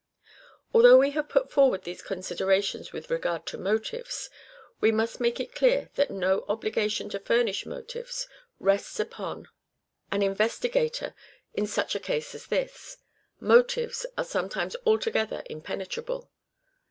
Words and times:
Although 0.73 0.97
we 0.97 1.11
have 1.11 1.29
put 1.29 1.51
forward 1.51 1.83
these 1.83 2.01
considerations 2.01 2.91
with 2.91 3.11
regard 3.11 3.45
to 3.45 3.57
motives, 3.59 4.31
we 4.79 4.91
must 4.91 5.19
make 5.19 5.39
it 5.39 5.53
clear 5.53 5.91
that 5.93 6.09
no 6.09 6.43
obligation 6.49 7.07
to 7.09 7.19
furnish 7.19 7.67
motives 7.67 8.27
rests 8.59 8.99
upon 8.99 9.47
an 10.11 10.21
investi 10.21 10.71
gator 10.71 11.13
in 11.53 11.67
such 11.67 11.93
a 11.93 11.99
case 11.99 12.33
as 12.33 12.47
this. 12.47 12.97
Motives 13.39 14.07
are 14.17 14.23
sometimes 14.25 14.75
altogether 14.87 15.43
impenetrable. 15.51 16.31